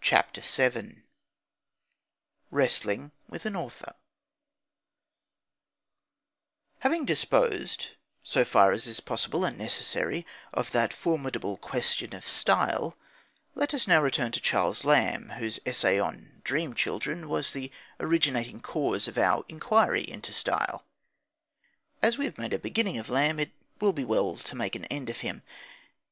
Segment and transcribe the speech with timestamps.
[0.00, 1.02] CHAPTER VII
[2.52, 3.96] WRESTLING WITH AN AUTHOR
[6.78, 7.88] Having disposed,
[8.22, 10.24] so far as is possible and necessary,
[10.54, 12.96] of that formidable question of style,
[13.56, 18.60] let us now return to Charles Lamb, whose essay on Dream Children was the originating
[18.60, 20.84] cause of our inquiry into style.
[22.00, 24.84] As we have made a beginning of Lamb, it will be well to make an
[24.84, 25.42] end of him.